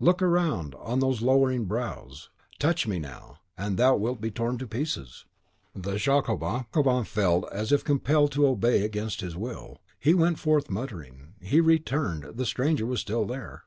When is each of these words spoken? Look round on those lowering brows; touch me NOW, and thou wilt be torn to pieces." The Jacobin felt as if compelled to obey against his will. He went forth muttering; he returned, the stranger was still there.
Look 0.00 0.20
round 0.20 0.74
on 0.74 0.98
those 0.98 1.22
lowering 1.22 1.66
brows; 1.66 2.28
touch 2.58 2.88
me 2.88 2.98
NOW, 2.98 3.36
and 3.56 3.76
thou 3.76 3.94
wilt 3.94 4.20
be 4.20 4.32
torn 4.32 4.58
to 4.58 4.66
pieces." 4.66 5.26
The 5.76 5.96
Jacobin 5.96 7.04
felt 7.04 7.48
as 7.52 7.70
if 7.70 7.84
compelled 7.84 8.32
to 8.32 8.48
obey 8.48 8.84
against 8.84 9.20
his 9.20 9.36
will. 9.36 9.78
He 10.00 10.12
went 10.12 10.40
forth 10.40 10.70
muttering; 10.70 11.34
he 11.40 11.60
returned, 11.60 12.24
the 12.34 12.46
stranger 12.46 12.84
was 12.84 12.98
still 12.98 13.26
there. 13.26 13.62